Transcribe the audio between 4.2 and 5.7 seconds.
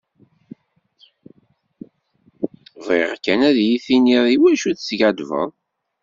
iwacu teskaddbeḍ.